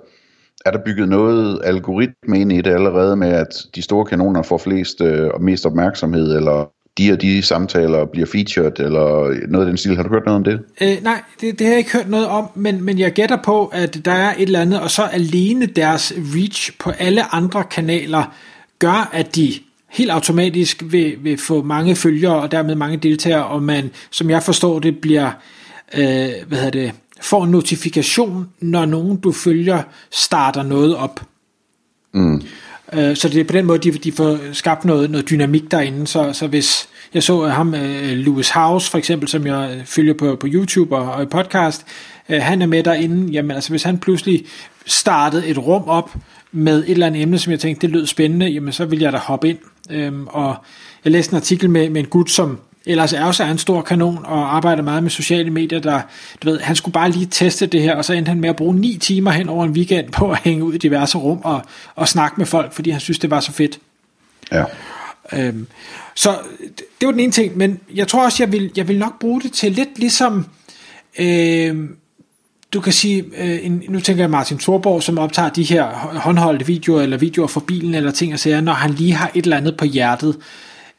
er 0.66 0.71
der 0.71 0.80
bygget 0.86 1.10
noget 1.10 1.62
algoritme 1.63 2.39
ind 2.39 2.51
i 2.51 2.62
det 2.62 2.71
allerede 2.74 3.16
med, 3.16 3.30
at 3.30 3.66
de 3.75 3.81
store 3.81 4.06
kanoner 4.06 4.42
får 4.42 4.57
flest 4.57 5.01
øh, 5.01 5.30
og 5.33 5.44
mest 5.44 5.66
opmærksomhed, 5.66 6.36
eller 6.36 6.71
de 6.98 7.12
og 7.12 7.21
de 7.21 7.42
samtaler 7.42 8.06
bliver 8.06 8.27
featured, 8.27 8.80
eller 8.80 9.36
noget 9.48 9.66
af 9.66 9.69
den 9.69 9.77
stil. 9.77 9.95
Har 9.95 10.04
du 10.04 10.10
hørt 10.10 10.25
noget 10.25 10.36
om 10.36 10.44
det? 10.44 10.60
Øh, 10.81 11.04
nej, 11.04 11.21
det, 11.42 11.60
det 11.60 11.68
har 11.68 11.74
jeg 11.74 11.77
ikke 11.77 11.94
hørt 11.94 12.10
noget 12.10 12.27
om, 12.27 12.50
men, 12.56 12.83
men 12.83 13.00
jeg 13.00 13.12
gætter 13.12 13.38
på, 13.44 13.66
at 13.66 14.06
der 14.06 14.12
er 14.12 14.33
et 14.33 14.42
eller 14.42 14.62
andet, 14.62 14.81
og 14.81 14.92
så 14.92 15.04
alene 15.04 15.66
deres 15.66 16.13
reach 16.18 16.77
på 16.80 16.89
alle 16.89 17.36
andre 17.36 17.63
kanaler, 17.63 18.36
gør, 18.80 19.10
at 19.13 19.36
de 19.36 19.54
helt 19.89 20.12
automatisk 20.12 20.83
vil, 20.86 21.15
vil 21.21 21.38
få 21.38 21.63
mange 21.63 21.95
følgere 21.95 22.36
og 22.36 22.51
dermed 22.51 22.75
mange 22.75 22.97
deltagere, 22.97 23.45
og 23.45 23.63
man, 23.63 23.91
som 24.12 24.30
jeg 24.30 24.44
forstår 24.44 24.80
det, 24.80 24.97
bliver, 24.97 25.31
øh, 25.94 26.30
hvad 26.47 26.57
hedder 26.57 26.69
det, 26.69 26.91
får 27.21 27.44
en 27.44 27.51
notifikation, 27.51 28.47
når 28.59 28.86
nogen 28.86 29.18
du 29.18 29.31
følger 29.31 29.83
starter 30.12 30.63
noget 30.63 30.95
op. 30.95 31.21
Mm. 32.13 32.41
Øh, 32.94 33.15
så 33.15 33.30
det 33.30 33.39
er 33.39 33.44
på 33.44 33.53
den 33.53 33.65
måde, 33.65 33.80
de, 33.80 33.91
de 33.91 34.12
får 34.12 34.53
skabt 34.53 34.86
noget, 34.86 35.12
noget 35.12 35.30
dynamik 35.30 35.71
derinde. 35.71 36.07
Så, 36.07 36.33
så 36.33 36.47
hvis 36.47 36.89
jeg 37.13 37.24
så 37.24 37.47
ham, 37.47 37.74
øh, 37.74 38.12
Lewis 38.12 38.50
House 38.50 38.92
for 38.92 38.97
eksempel, 38.97 39.27
som 39.27 39.47
jeg 39.47 39.81
følger 39.85 40.13
på, 40.13 40.35
på 40.35 40.47
YouTube 40.50 40.95
og, 40.95 41.12
og 41.12 41.24
i 41.24 41.25
podcast, 41.25 41.85
øh, 42.30 42.42
han 42.42 42.62
er 42.62 42.65
med 42.65 42.83
derinde, 42.83 43.31
jamen 43.31 43.51
altså 43.51 43.69
hvis 43.69 43.83
han 43.83 43.97
pludselig 43.97 44.45
startede 44.85 45.47
et 45.47 45.57
rum 45.57 45.83
op 45.88 46.15
med 46.51 46.83
et 46.83 46.89
eller 46.89 47.07
andet 47.07 47.21
emne, 47.21 47.39
som 47.39 47.51
jeg 47.51 47.59
tænkte, 47.59 47.88
det 47.88 47.94
lød 47.94 48.06
spændende, 48.06 48.45
jamen 48.47 48.74
så 48.74 48.85
vil 48.85 49.00
jeg 49.00 49.13
da 49.13 49.18
hoppe 49.18 49.50
ind. 49.50 49.57
Øhm, 49.89 50.27
og 50.27 50.56
jeg 51.03 51.12
læste 51.12 51.33
en 51.33 51.38
artikel 51.38 51.69
med, 51.69 51.89
med 51.89 52.01
en 52.01 52.07
gut, 52.07 52.31
som 52.31 52.59
ellers 52.86 53.13
er 53.13 53.25
også 53.25 53.44
er 53.44 53.51
en 53.51 53.57
stor 53.57 53.81
kanon 53.81 54.25
og 54.25 54.56
arbejder 54.56 54.83
meget 54.83 55.03
med 55.03 55.12
sociale 55.12 55.50
medier, 55.50 55.80
der, 55.80 56.01
du 56.44 56.50
ved, 56.50 56.59
han 56.59 56.75
skulle 56.75 56.94
bare 56.94 57.12
lige 57.12 57.25
teste 57.25 57.65
det 57.65 57.81
her, 57.81 57.95
og 57.95 58.06
så 58.06 58.13
endte 58.13 58.30
han 58.30 58.39
med 58.39 58.50
at 58.50 58.56
bruge 58.56 58.75
ni 58.75 58.97
timer 58.97 59.31
hen 59.31 59.50
over 59.50 59.65
en 59.65 59.71
weekend 59.71 60.12
på 60.12 60.31
at 60.31 60.39
hænge 60.44 60.63
ud 60.63 60.74
i 60.74 60.77
diverse 60.77 61.18
rum 61.18 61.39
og, 61.44 61.62
og 61.95 62.07
snakke 62.07 62.36
med 62.38 62.45
folk, 62.45 62.74
fordi 62.74 62.89
han 62.89 63.00
synes, 63.00 63.19
det 63.19 63.30
var 63.30 63.39
så 63.39 63.51
fedt. 63.51 63.80
Ja. 64.51 64.63
Øhm, 65.33 65.68
så 66.15 66.38
det 66.69 67.06
var 67.06 67.12
den 67.12 67.19
ene 67.19 67.31
ting, 67.31 67.57
men 67.57 67.80
jeg 67.95 68.07
tror 68.07 68.24
også, 68.24 68.44
jeg 68.44 68.51
vil, 68.51 68.71
jeg 68.75 68.88
vil 68.88 69.00
nok 69.00 69.19
bruge 69.19 69.42
det 69.42 69.51
til 69.51 69.71
lidt 69.71 70.00
ligesom, 70.00 70.45
øhm, 71.19 71.95
du 72.74 72.81
kan 72.81 72.94
sige, 72.94 73.25
øh, 73.38 73.66
en, 73.66 73.83
nu 73.89 74.00
tænker 74.00 74.24
jeg 74.24 74.30
Martin 74.30 74.57
Thorborg, 74.57 75.04
som 75.04 75.18
optager 75.18 75.50
de 75.50 75.63
her 75.63 75.86
håndholdte 76.19 76.66
videoer, 76.66 77.01
eller 77.01 77.18
videoer 77.18 77.48
fra 77.48 77.62
bilen, 77.68 77.95
eller 77.95 78.12
ting 78.12 78.33
og 78.33 78.39
sager, 78.39 78.62
når 78.62 78.74
han 78.74 78.92
lige 78.92 79.13
har 79.13 79.31
et 79.36 79.44
eller 79.44 79.57
andet 79.57 79.77
på 79.77 79.86
hjertet. 79.86 80.38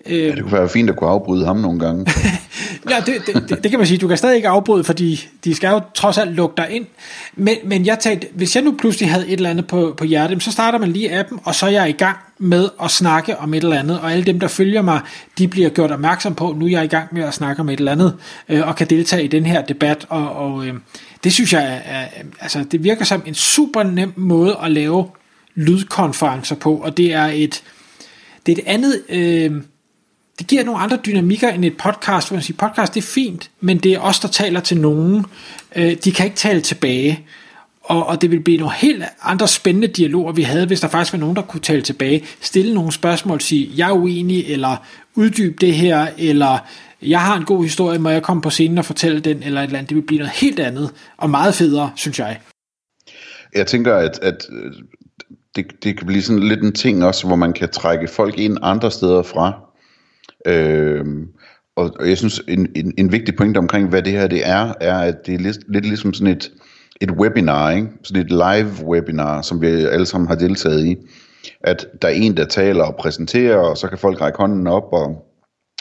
Øh, 0.07 0.19
ja, 0.19 0.31
det 0.31 0.43
kunne 0.43 0.53
være 0.53 0.69
fint 0.69 0.91
at 0.91 0.97
kunne 0.97 1.11
afbryde 1.11 1.47
ham 1.47 1.57
nogle 1.57 1.79
gange. 1.79 2.07
ja, 2.91 2.97
det, 3.07 3.23
det, 3.27 3.49
det, 3.49 3.63
det 3.63 3.71
kan 3.71 3.79
man 3.81 3.87
sige. 3.87 3.99
Du 3.99 4.09
kan 4.09 4.17
stadig 4.17 4.37
ikke 4.37 4.49
afbryde, 4.49 4.85
fordi 4.85 5.29
de 5.45 5.55
skal 5.55 5.69
jo 5.69 5.81
trods 5.95 6.19
alt 6.19 6.35
lukke 6.35 6.55
dig 6.57 6.71
ind. 6.71 6.87
Men, 7.37 7.57
men 7.65 7.87
jeg 7.87 7.99
tænkte, 7.99 8.29
hvis 8.35 8.57
jeg 8.57 8.65
nu 8.65 8.75
pludselig 8.79 9.11
havde 9.11 9.27
et 9.27 9.33
eller 9.33 9.51
andet 9.51 9.67
på, 9.67 9.95
på 9.97 10.05
hjertet, 10.05 10.43
så 10.43 10.53
starter 10.53 10.79
man 10.79 10.93
lige 10.93 11.19
appen, 11.19 11.41
og 11.45 11.55
så 11.55 11.67
er 11.67 11.71
jeg 11.71 11.89
i 11.89 11.93
gang 11.93 12.17
med 12.39 12.69
at 12.83 12.91
snakke 12.91 13.39
om 13.39 13.55
et 13.55 13.63
eller 13.63 13.79
andet, 13.79 14.01
og 14.01 14.13
alle 14.13 14.25
dem, 14.25 14.41
der 14.41 14.49
følger 14.49 14.83
mig, 14.83 15.01
de 15.39 15.49
bliver 15.49 15.69
gjort 15.69 15.91
opmærksom 15.91 16.35
på, 16.35 16.57
nu 16.59 16.67
er 16.67 16.71
jeg 16.71 16.85
i 16.85 16.89
gang 16.89 17.09
med 17.13 17.23
at 17.23 17.35
snakke 17.35 17.61
om 17.61 17.69
et 17.69 17.79
eller 17.79 17.93
andet, 17.93 18.17
øh, 18.49 18.69
og 18.69 18.77
kan 18.77 18.87
deltage 18.87 19.25
i 19.25 19.27
den 19.27 19.47
her 19.47 19.63
debat, 19.63 20.07
og, 20.09 20.33
og 20.33 20.67
øh, 20.67 20.75
det 21.25 21.33
synes 21.33 21.53
jeg, 21.53 21.83
er, 21.85 21.99
er, 22.01 22.07
altså 22.41 22.65
det 22.71 22.85
virker 22.85 23.05
som 23.05 23.23
en 23.27 23.35
super 23.35 23.83
nem 23.83 24.13
måde 24.17 24.57
at 24.63 24.71
lave 24.71 25.07
lydkonferencer 25.55 26.57
på, 26.57 26.75
og 26.75 26.97
det 26.97 27.13
er 27.13 27.25
et, 27.25 27.63
det 28.47 28.59
er 28.59 28.63
et 28.63 28.67
andet... 28.67 29.03
Øh, 29.09 29.63
det 30.41 30.49
giver 30.49 30.65
nogle 30.65 30.81
andre 30.81 30.99
dynamikker 31.07 31.49
end 31.49 31.65
et 31.65 31.77
podcast, 31.77 32.29
hvor 32.29 32.35
man 32.35 32.43
siger, 32.43 32.57
podcast 32.57 32.95
det 32.95 33.01
er 33.01 33.07
fint, 33.07 33.51
men 33.61 33.79
det 33.79 33.93
er 33.93 33.99
os, 33.99 34.21
der 34.21 34.29
taler 34.29 34.61
til 34.61 34.81
nogen. 34.81 35.25
Øh, 35.77 35.97
de 36.05 36.13
kan 36.13 36.27
ikke 36.27 36.37
tale 36.37 36.61
tilbage. 36.61 37.27
Og, 37.85 38.07
og 38.07 38.23
det 38.23 38.31
vil 38.31 38.41
blive 38.41 38.59
nogle 38.59 38.75
helt 38.75 39.05
andre 39.23 39.49
spændende 39.49 39.89
dialoger, 39.89 40.33
vi 40.33 40.43
havde, 40.43 40.67
hvis 40.67 40.81
der 40.81 40.89
faktisk 40.89 41.13
var 41.13 41.19
nogen, 41.19 41.37
der 41.37 41.43
kunne 41.43 41.61
tale 41.61 41.83
tilbage, 41.83 42.25
stille 42.41 42.75
nogle 42.75 42.93
spørgsmål, 42.93 43.41
sige, 43.41 43.71
jeg 43.77 43.89
er 43.89 43.93
uenig, 43.93 44.45
eller 44.47 44.77
uddybe 45.15 45.57
det 45.61 45.75
her, 45.75 46.07
eller 46.19 46.59
jeg 47.03 47.21
har 47.21 47.37
en 47.37 47.45
god 47.45 47.63
historie, 47.63 47.99
må 47.99 48.09
jeg 48.09 48.23
komme 48.23 48.43
på 48.43 48.51
scenen 48.51 48.79
og 48.79 48.85
fortælle 48.85 49.21
den, 49.21 49.43
eller 49.43 49.61
et 49.61 49.65
eller 49.65 49.79
andet. 49.79 49.89
Det 49.89 49.97
vil 49.97 50.03
blive 50.03 50.19
noget 50.19 50.33
helt 50.33 50.61
andet, 50.61 50.91
og 51.17 51.31
meget 51.31 51.55
federe, 51.55 51.91
synes 51.97 52.19
jeg. 52.19 52.41
Jeg 53.55 53.67
tænker, 53.67 53.97
at, 53.97 54.19
at 54.23 54.47
øh, 54.53 54.73
det, 55.57 55.67
det 55.85 55.99
kan 55.99 56.07
blive 56.07 56.23
sådan 56.23 56.43
lidt 56.43 56.63
en 56.63 56.73
ting 56.73 57.05
også, 57.05 57.27
hvor 57.27 57.37
man 57.37 57.53
kan 57.53 57.69
trække 57.69 58.09
folk 58.09 58.39
ind 58.39 58.59
andre 58.63 58.91
steder 58.91 59.23
fra, 59.23 59.70
Øh, 60.47 61.05
og, 61.77 61.91
og 62.01 62.09
jeg 62.09 62.19
synes, 62.19 62.43
en, 62.49 62.69
en, 62.77 62.95
en 62.99 63.13
vigtig 63.13 63.37
point 63.37 63.57
omkring, 63.57 63.89
hvad 63.89 64.03
det 64.03 64.13
her 64.13 64.27
det 64.27 64.49
er, 64.49 64.73
er, 64.81 64.99
at 64.99 65.27
det 65.27 65.35
er 65.35 65.39
lidt, 65.39 65.73
lidt 65.73 65.87
ligesom 65.87 66.13
sådan 66.13 66.37
et, 66.37 66.53
et 67.01 67.11
webinar, 67.11 67.71
ikke? 67.71 67.89
sådan 68.03 68.23
et 68.23 68.31
live 68.31 68.89
webinar, 68.89 69.43
som 69.43 69.63
vi 69.63 69.67
alle 69.67 70.07
sammen 70.07 70.29
har 70.29 70.35
deltaget 70.35 70.87
i. 70.87 70.97
At 71.61 71.87
der 72.03 72.09
er 72.09 72.13
en, 72.13 72.37
der 72.37 72.45
taler 72.45 72.85
og 72.85 72.97
præsenterer, 72.97 73.57
og 73.57 73.77
så 73.77 73.89
kan 73.89 73.99
folk 73.99 74.21
række 74.21 74.39
hånden 74.39 74.67
op 74.67 74.93
og 74.93 75.30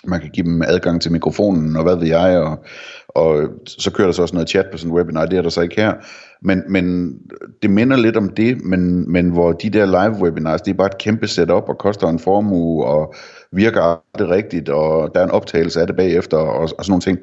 man 0.07 0.19
kan 0.21 0.29
give 0.29 0.45
dem 0.45 0.61
adgang 0.61 1.01
til 1.01 1.11
mikrofonen, 1.11 1.75
og 1.75 1.83
hvad 1.83 1.95
ved 1.95 2.07
jeg, 2.07 2.39
og, 2.39 2.65
og 3.07 3.49
så 3.65 3.91
kører 3.91 4.07
der 4.07 4.13
så 4.13 4.21
også 4.21 4.35
noget 4.35 4.49
chat 4.49 4.65
på 4.71 4.77
sådan 4.77 4.91
en 4.91 4.97
webinar, 4.97 5.25
det 5.25 5.37
er 5.37 5.41
der 5.41 5.49
så 5.49 5.61
ikke 5.61 5.81
her. 5.81 5.93
Men, 6.41 6.63
men 6.69 7.15
det 7.61 7.69
minder 7.69 7.97
lidt 7.97 8.17
om 8.17 8.29
det, 8.29 8.65
men, 8.65 9.11
men 9.11 9.29
hvor 9.29 9.51
de 9.51 9.69
der 9.69 9.85
live 9.85 10.21
webinars, 10.23 10.61
det 10.61 10.71
er 10.71 10.75
bare 10.77 10.87
et 10.87 10.97
kæmpe 10.97 11.27
setup, 11.27 11.63
og 11.69 11.77
koster 11.77 12.07
en 12.07 12.19
formue, 12.19 12.85
og 12.85 13.13
virker 13.51 14.01
det 14.17 14.29
rigtigt, 14.29 14.69
og 14.69 15.11
der 15.15 15.19
er 15.21 15.25
en 15.25 15.31
optagelse 15.31 15.81
af 15.81 15.87
det 15.87 15.95
bagefter, 15.95 16.37
og, 16.37 16.59
og 16.61 16.69
sådan 16.69 16.85
nogle 16.91 17.01
ting. 17.01 17.17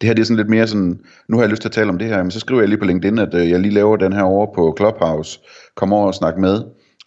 Det 0.00 0.06
her 0.06 0.14
det 0.14 0.20
er 0.20 0.24
sådan 0.26 0.36
lidt 0.36 0.50
mere 0.50 0.66
sådan, 0.66 1.00
nu 1.28 1.36
har 1.36 1.42
jeg 1.44 1.50
lyst 1.50 1.62
til 1.62 1.68
at 1.68 1.72
tale 1.72 1.88
om 1.88 1.98
det 1.98 2.08
her, 2.08 2.22
men 2.22 2.30
så 2.30 2.40
skriver 2.40 2.60
jeg 2.60 2.68
lige 2.68 2.78
på 2.78 2.84
LinkedIn, 2.84 3.18
at 3.18 3.34
øh, 3.34 3.50
jeg 3.50 3.60
lige 3.60 3.74
laver 3.74 3.96
den 3.96 4.12
her 4.12 4.22
over 4.22 4.46
på 4.54 4.74
Clubhouse, 4.78 5.40
kom 5.76 5.92
over 5.92 6.06
og 6.06 6.14
snak 6.14 6.38
med, 6.38 6.62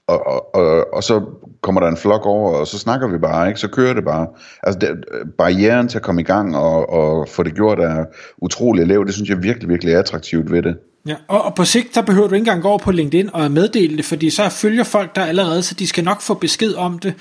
og, 0.07 0.27
og, 0.27 0.55
og, 0.55 0.93
og 0.93 1.03
så 1.03 1.22
kommer 1.62 1.81
der 1.81 1.88
en 1.88 1.98
flok 1.98 2.25
over, 2.25 2.53
og 2.53 2.67
så 2.67 2.79
snakker 2.79 3.07
vi 3.07 3.17
bare, 3.17 3.48
ikke? 3.48 3.60
så 3.60 3.67
kører 3.67 3.93
det 3.93 4.05
bare. 4.05 4.27
Altså 4.63 4.79
det, 4.79 4.89
barrieren 5.38 5.88
til 5.88 5.98
at 5.98 6.01
komme 6.01 6.22
i 6.22 6.24
gang 6.24 6.57
og, 6.57 6.89
og 6.89 7.29
få 7.29 7.43
det 7.43 7.55
gjort 7.55 7.79
er 7.79 8.05
utrolig 8.38 8.88
lav, 8.88 9.03
det 9.05 9.13
synes 9.13 9.29
jeg 9.29 9.43
virkelig, 9.43 9.69
virkelig 9.69 9.93
er 9.93 10.00
attraktivt 10.00 10.51
ved 10.51 10.62
det. 10.62 10.75
Ja, 11.07 11.15
og, 11.27 11.43
og 11.43 11.55
på 11.55 11.65
sigt, 11.65 11.95
der 11.95 12.01
behøver 12.01 12.27
du 12.27 12.36
ikke 12.36 12.41
engang 12.41 12.62
gå 12.62 12.67
over 12.67 12.77
på 12.77 12.91
LinkedIn 12.91 13.29
og 13.33 13.51
meddele 13.51 13.98
det, 13.98 14.05
fordi 14.05 14.29
så 14.29 14.50
følger 14.50 14.83
folk 14.83 15.15
der 15.15 15.25
allerede, 15.25 15.63
så 15.63 15.75
de 15.79 15.88
skal 15.88 16.03
nok 16.03 16.22
få 16.22 16.33
besked 16.33 16.74
om 16.74 17.00
det. 17.00 17.13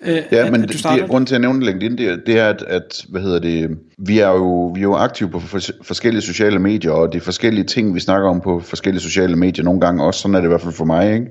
Øh, 0.00 0.22
ja, 0.32 0.46
at, 0.46 0.52
men 0.52 0.62
at 0.62 0.68
det, 0.68 0.84
det, 0.84 1.08
grunden 1.08 1.26
til 1.26 1.34
at 1.34 1.40
nævne 1.40 1.64
LinkedIn, 1.64 1.98
det, 1.98 2.22
det 2.26 2.38
er, 2.38 2.48
at, 2.48 2.62
at 2.62 3.04
hvad 3.08 3.20
hedder 3.20 3.38
det, 3.38 3.78
vi 3.98 4.18
er 4.18 4.28
jo, 4.28 4.72
vi 4.74 4.80
er 4.80 4.82
jo 4.82 4.94
aktive 4.94 5.30
på 5.30 5.40
forskellige 5.82 6.22
sociale 6.22 6.58
medier, 6.58 6.92
og 6.92 7.12
det 7.12 7.20
er 7.20 7.24
forskellige 7.24 7.64
ting, 7.64 7.94
vi 7.94 8.00
snakker 8.00 8.28
om 8.28 8.40
på 8.40 8.60
forskellige 8.60 9.02
sociale 9.02 9.36
medier, 9.36 9.64
nogle 9.64 9.80
gange 9.80 10.04
også, 10.04 10.20
sådan 10.20 10.34
er 10.34 10.40
det 10.40 10.46
i 10.46 10.48
hvert 10.48 10.60
fald 10.60 10.74
for 10.74 10.84
mig, 10.84 11.14
ikke? 11.14 11.26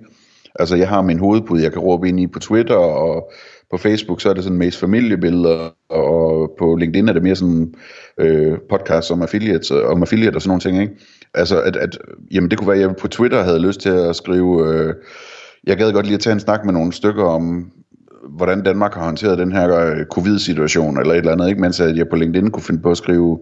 Altså, 0.56 0.76
jeg 0.76 0.90
har 0.90 1.02
min 1.02 1.20
hovedpude, 1.20 1.64
jeg 1.64 1.72
kan 1.72 1.82
råbe 1.82 2.10
ind 2.10 2.20
i 2.20 2.28
på 2.28 2.40
Twitter, 2.40 2.76
og 2.76 3.32
på 3.72 3.78
Facebook, 3.78 4.22
så 4.22 4.30
er 4.30 4.34
det 4.34 4.44
sådan 4.44 4.58
mest 4.58 4.80
familiebilleder, 4.80 5.70
og 5.90 6.52
på 6.60 6.76
LinkedIn 6.76 7.10
er 7.10 7.14
det 7.14 7.24
mere 7.24 7.36
sådan 7.36 7.74
øh, 8.20 8.58
podcasts 8.70 9.12
om 9.12 9.22
affiliates, 9.22 9.72
om 9.72 10.02
affiliate 10.02 10.36
og 10.36 10.42
sådan 10.42 10.50
nogle 10.50 10.62
ting, 10.62 10.82
ikke? 10.82 10.94
Altså, 11.34 11.62
at, 11.62 11.76
at 11.76 11.98
jamen, 12.32 12.50
det 12.52 12.58
kunne 12.58 12.68
være, 12.68 12.78
at 12.78 12.82
jeg 12.82 12.96
på 12.96 13.08
Twitter 13.08 13.44
havde 13.44 13.60
lyst 13.60 13.80
til 13.80 13.90
at 13.90 14.16
skrive, 14.16 14.74
øh, 14.74 14.94
jeg 15.68 15.78
gad 15.78 15.94
godt 15.94 16.06
lige 16.06 16.16
at 16.16 16.22
tage 16.22 16.34
en 16.34 16.40
snak 16.40 16.66
med 16.66 16.74
nogle 16.74 16.94
stykker 16.94 17.24
om, 17.24 17.72
hvordan 18.30 18.64
Danmark 18.64 18.94
har 18.94 19.06
håndteret 19.06 19.38
den 19.38 19.52
her 19.52 19.76
øh, 19.76 20.06
covid-situation, 20.06 21.00
eller 21.00 21.14
et 21.14 21.18
eller 21.18 21.32
andet, 21.32 21.50
ikke? 21.50 21.62
mens 21.62 21.80
jeg 21.80 22.10
på 22.10 22.16
LinkedIn 22.16 22.52
kunne 22.52 22.64
finde 22.64 22.82
på 22.82 22.92
at 22.92 22.98
skrive, 22.98 23.40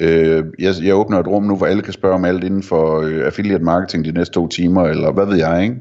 øh, 0.00 0.44
jeg, 0.58 0.74
jeg 0.82 0.94
åbner 0.94 1.20
et 1.20 1.26
rum 1.26 1.42
nu, 1.42 1.56
hvor 1.56 1.66
alle 1.66 1.82
kan 1.82 1.92
spørge 1.92 2.14
om 2.14 2.24
alt 2.24 2.44
inden 2.44 2.62
for 2.62 3.00
øh, 3.00 3.26
affiliate 3.26 3.64
marketing 3.64 4.04
de 4.04 4.12
næste 4.12 4.34
to 4.34 4.48
timer, 4.48 4.84
eller 4.84 5.12
hvad 5.12 5.26
ved 5.26 5.36
jeg, 5.36 5.62
ikke? 5.62 5.76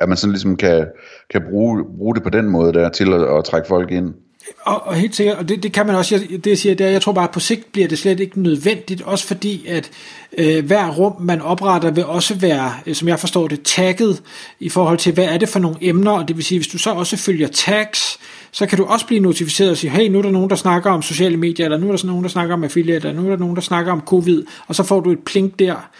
At 0.00 0.08
man 0.08 0.16
sådan 0.16 0.32
ligesom 0.32 0.56
kan, 0.56 0.86
kan 1.30 1.42
bruge, 1.50 1.84
bruge 1.98 2.14
det 2.14 2.22
på 2.22 2.30
den 2.30 2.48
måde 2.48 2.72
der, 2.72 2.88
til 2.88 3.12
at, 3.12 3.38
at 3.38 3.44
trække 3.44 3.68
folk 3.68 3.90
ind. 3.90 4.14
Og, 4.62 4.86
og 4.86 4.94
helt 4.94 5.16
sikkert, 5.16 5.36
og 5.36 5.48
det, 5.48 5.62
det 5.62 5.72
kan 5.72 5.86
man 5.86 5.96
også, 5.96 6.14
jeg, 6.14 6.44
det 6.44 6.46
jeg 6.46 6.58
siger, 6.58 6.74
det 6.74 6.86
er, 6.86 6.90
jeg 6.90 7.02
tror 7.02 7.12
bare, 7.12 7.24
at 7.24 7.30
på 7.30 7.40
sigt 7.40 7.72
bliver 7.72 7.88
det 7.88 7.98
slet 7.98 8.20
ikke 8.20 8.42
nødvendigt, 8.42 9.02
også 9.02 9.26
fordi, 9.26 9.66
at 9.68 9.90
øh, 10.38 10.66
hver 10.66 10.90
rum, 10.90 11.22
man 11.22 11.40
opretter, 11.40 11.90
vil 11.90 12.04
også 12.04 12.34
være, 12.34 12.72
øh, 12.86 12.94
som 12.94 13.08
jeg 13.08 13.20
forstår 13.20 13.48
det, 13.48 13.62
tagget 13.62 14.22
i 14.60 14.68
forhold 14.68 14.98
til, 14.98 15.14
hvad 15.14 15.24
er 15.24 15.38
det 15.38 15.48
for 15.48 15.58
nogle 15.58 15.76
emner, 15.80 16.10
og 16.10 16.28
det 16.28 16.36
vil 16.36 16.44
sige, 16.44 16.58
hvis 16.58 16.68
du 16.68 16.78
så 16.78 16.90
også 16.90 17.16
følger 17.16 17.48
tags, 17.48 18.18
så 18.52 18.66
kan 18.66 18.78
du 18.78 18.84
også 18.84 19.06
blive 19.06 19.20
notificeret 19.20 19.70
og 19.70 19.76
sige, 19.76 19.90
hey, 19.90 20.08
nu 20.08 20.18
er 20.18 20.22
der 20.22 20.30
nogen, 20.30 20.50
der 20.50 20.56
snakker 20.56 20.90
om 20.90 21.02
sociale 21.02 21.36
medier, 21.36 21.66
eller 21.66 21.78
nu 21.78 21.86
er 21.86 21.90
der 21.90 21.96
sådan 21.96 22.08
nogen, 22.08 22.24
der 22.24 22.30
snakker 22.30 22.54
om 22.54 22.64
affiliate, 22.64 23.08
eller 23.08 23.20
nu 23.20 23.26
er 23.26 23.30
der 23.30 23.40
nogen, 23.40 23.56
der 23.56 23.62
snakker 23.62 23.92
om 23.92 24.02
covid, 24.06 24.42
og 24.66 24.74
så 24.74 24.82
får 24.82 25.00
du 25.00 25.12
et 25.12 25.24
plink 25.26 25.58
der, 25.58 25.90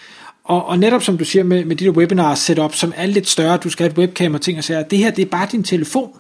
og, 0.44 0.66
og 0.66 0.78
netop 0.78 1.02
som 1.02 1.18
du 1.18 1.24
siger 1.24 1.42
med, 1.42 1.64
med 1.64 1.76
de 1.76 1.84
der 1.84 1.90
webinar 1.90 2.34
setup, 2.34 2.74
som 2.74 2.92
er 2.96 3.06
lidt 3.06 3.28
større, 3.28 3.56
du 3.56 3.70
skal 3.70 3.84
have 3.84 3.92
et 3.92 3.98
webcam 3.98 4.34
og 4.34 4.40
ting 4.40 4.58
og 4.58 4.64
sager, 4.64 4.82
det 4.82 4.98
her, 4.98 5.10
det 5.10 5.22
er 5.22 5.30
bare 5.30 5.48
din 5.52 5.64
telefon. 5.64 6.10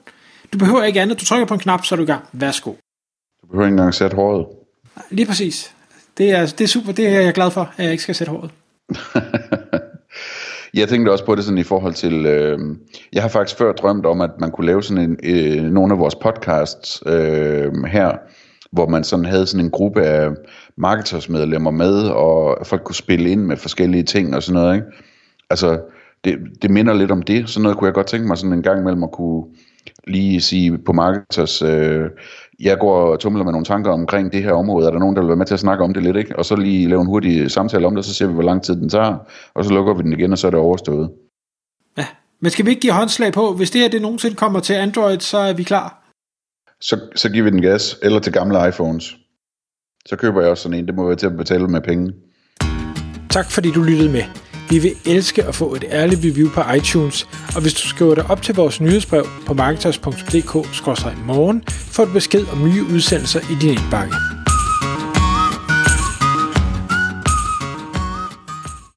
Du 0.52 0.58
behøver 0.58 0.82
ikke 0.82 1.00
andet. 1.00 1.20
Du 1.20 1.24
trykker 1.24 1.46
på 1.46 1.54
en 1.54 1.60
knap, 1.60 1.84
så 1.84 1.94
er 1.94 1.96
du 1.96 2.02
i 2.02 2.06
gang. 2.06 2.24
Værsgo. 2.32 2.72
Du 3.42 3.46
behøver 3.46 3.66
ikke 3.66 3.72
engang 3.72 3.94
sætte 3.94 4.16
håret. 4.16 4.46
Lige 5.10 5.26
præcis. 5.26 5.74
Det 6.18 6.30
er, 6.30 6.46
det 6.46 6.60
er 6.60 6.68
super. 6.68 6.92
Det 6.92 7.06
er 7.06 7.20
jeg 7.20 7.34
glad 7.34 7.50
for, 7.50 7.72
at 7.76 7.84
jeg 7.84 7.92
ikke 7.92 8.02
skal 8.02 8.14
sætte 8.14 8.30
håret. 8.30 8.50
jeg 10.74 10.88
tænkte 10.88 11.10
også 11.10 11.24
på 11.24 11.34
det 11.34 11.44
sådan 11.44 11.58
i 11.58 11.62
forhold 11.62 11.94
til, 11.94 12.26
øh, 12.26 12.58
jeg 13.12 13.22
har 13.22 13.28
faktisk 13.28 13.58
før 13.58 13.72
drømt 13.72 14.06
om, 14.06 14.20
at 14.20 14.30
man 14.40 14.50
kunne 14.50 14.66
lave 14.66 14.82
sådan 14.82 15.02
en, 15.02 15.16
øh, 15.22 15.62
nogle 15.62 15.92
af 15.94 15.98
vores 15.98 16.14
podcasts 16.14 17.02
øh, 17.06 17.84
her, 17.84 18.12
hvor 18.74 18.88
man 18.88 19.04
sådan 19.04 19.24
havde 19.24 19.46
sådan 19.46 19.64
en 19.64 19.70
gruppe 19.70 20.02
af 20.02 20.30
marketersmedlemmer 20.76 21.70
med, 21.70 22.08
og 22.08 22.66
folk 22.66 22.82
kunne 22.82 22.94
spille 22.94 23.30
ind 23.30 23.40
med 23.40 23.56
forskellige 23.56 24.02
ting 24.02 24.36
og 24.36 24.42
sådan 24.42 24.60
noget, 24.60 24.74
ikke? 24.74 24.86
Altså, 25.50 25.80
det, 26.24 26.38
det 26.62 26.70
minder 26.70 26.94
lidt 26.94 27.10
om 27.10 27.22
det. 27.22 27.50
Sådan 27.50 27.62
noget 27.62 27.78
kunne 27.78 27.86
jeg 27.86 27.94
godt 27.94 28.06
tænke 28.06 28.26
mig 28.26 28.38
sådan 28.38 28.52
en 28.52 28.62
gang 28.62 28.80
imellem 28.80 29.02
at 29.02 29.12
kunne 29.12 29.44
lige 30.06 30.40
sige 30.40 30.78
på 30.78 30.92
marketers, 30.92 31.62
øh, 31.62 32.10
jeg 32.60 32.78
går 32.78 33.12
og 33.12 33.20
tumler 33.20 33.44
med 33.44 33.52
nogle 33.52 33.64
tanker 33.64 33.90
omkring 33.90 34.32
det 34.32 34.42
her 34.42 34.52
område, 34.52 34.86
er 34.86 34.90
der 34.90 34.98
nogen, 34.98 35.16
der 35.16 35.22
vil 35.22 35.28
være 35.28 35.36
med 35.36 35.46
til 35.46 35.54
at 35.54 35.60
snakke 35.60 35.84
om 35.84 35.94
det 35.94 36.02
lidt, 36.02 36.16
ikke? 36.16 36.38
Og 36.38 36.44
så 36.44 36.56
lige 36.56 36.88
lave 36.88 37.00
en 37.00 37.06
hurtig 37.06 37.50
samtale 37.50 37.86
om 37.86 37.94
det, 37.94 38.04
så 38.04 38.14
ser 38.14 38.26
vi, 38.26 38.32
hvor 38.32 38.42
lang 38.42 38.62
tid 38.62 38.76
den 38.76 38.88
tager, 38.88 39.16
og 39.54 39.64
så 39.64 39.72
lukker 39.72 39.94
vi 39.94 40.02
den 40.02 40.12
igen, 40.12 40.32
og 40.32 40.38
så 40.38 40.46
er 40.46 40.50
det 40.50 40.60
overstået. 40.60 41.10
Ja, 41.98 42.06
men 42.40 42.50
skal 42.50 42.64
vi 42.64 42.70
ikke 42.70 42.82
give 42.82 42.92
håndslag 42.92 43.32
på, 43.32 43.52
hvis 43.52 43.70
det 43.70 43.80
her 43.80 43.88
det 43.88 44.02
nogensinde 44.02 44.36
kommer 44.36 44.60
til 44.60 44.74
Android, 44.74 45.20
så 45.20 45.38
er 45.38 45.52
vi 45.52 45.62
klar? 45.62 46.03
Så, 46.88 47.00
så 47.16 47.28
giver 47.28 47.44
vi 47.44 47.50
den 47.50 47.62
gas, 47.62 47.98
eller 48.02 48.18
til 48.18 48.32
gamle 48.32 48.68
iPhones. 48.68 49.16
Så 50.06 50.16
køber 50.16 50.40
jeg 50.40 50.50
også 50.50 50.62
sådan 50.62 50.78
en, 50.78 50.86
det 50.86 50.94
må 50.94 51.06
være 51.06 51.16
til 51.16 51.26
at 51.26 51.36
betale 51.36 51.68
med 51.68 51.80
penge. 51.80 52.12
Tak 53.30 53.50
fordi 53.50 53.70
du 53.70 53.82
lyttede 53.82 54.12
med. 54.12 54.22
Vi 54.70 54.78
vil 54.78 54.92
elske 55.06 55.44
at 55.44 55.54
få 55.54 55.74
et 55.74 55.84
ærligt 55.90 56.20
review 56.24 56.50
på 56.50 56.62
iTunes, 56.76 57.28
og 57.56 57.62
hvis 57.62 57.74
du 57.74 57.88
skriver 57.88 58.14
dig 58.14 58.30
op 58.30 58.42
til 58.42 58.54
vores 58.54 58.80
nyhedsbrev 58.80 59.26
på 59.46 59.54
marketers.dk-morgen, 59.54 61.62
får 61.68 62.04
du 62.04 62.12
besked 62.12 62.46
om 62.52 62.64
nye 62.64 62.84
udsendelser 62.94 63.40
i 63.40 63.54
din 63.60 63.70
indbakke. 63.70 64.14